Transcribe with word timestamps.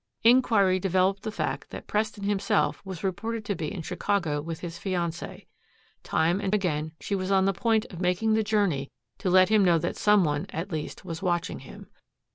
Inquiry 0.23 0.79
developed 0.79 1.21
the 1.21 1.31
fact 1.31 1.69
that 1.69 1.85
Preston 1.85 2.23
himself 2.23 2.83
was 2.83 3.03
reported 3.03 3.45
to 3.45 3.53
be 3.53 3.71
in 3.71 3.83
Chicago 3.83 4.41
with 4.41 4.61
his 4.61 4.79
fiancee. 4.79 5.45
Time 6.01 6.41
and 6.41 6.55
again 6.55 6.93
she 6.99 7.13
was 7.13 7.29
on 7.29 7.45
the 7.45 7.53
point 7.53 7.85
of 7.91 8.01
making 8.01 8.33
the 8.33 8.41
journey 8.43 8.89
to 9.19 9.29
let 9.29 9.49
him 9.49 9.63
know 9.63 9.77
that 9.77 9.95
some 9.97 10.23
one 10.23 10.47
at 10.49 10.71
least 10.71 11.05
was 11.05 11.21
watching 11.21 11.59
him. 11.59 11.87